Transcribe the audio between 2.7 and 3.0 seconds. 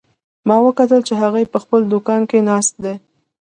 ده